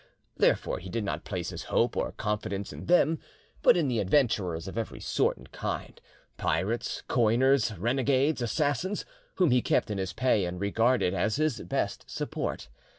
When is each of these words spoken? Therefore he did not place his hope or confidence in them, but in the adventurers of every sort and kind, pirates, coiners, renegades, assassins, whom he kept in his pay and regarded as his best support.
Therefore 0.35 0.79
he 0.79 0.89
did 0.89 1.03
not 1.03 1.25
place 1.25 1.49
his 1.51 1.65
hope 1.65 1.95
or 1.95 2.11
confidence 2.13 2.73
in 2.73 2.85
them, 2.87 3.19
but 3.61 3.77
in 3.77 3.87
the 3.87 3.99
adventurers 3.99 4.67
of 4.67 4.75
every 4.75 4.99
sort 4.99 5.37
and 5.37 5.51
kind, 5.51 6.01
pirates, 6.37 7.03
coiners, 7.07 7.77
renegades, 7.77 8.41
assassins, 8.41 9.05
whom 9.35 9.51
he 9.51 9.61
kept 9.61 9.91
in 9.91 9.99
his 9.99 10.13
pay 10.13 10.45
and 10.45 10.59
regarded 10.59 11.13
as 11.13 11.35
his 11.35 11.61
best 11.61 12.09
support. 12.09 12.67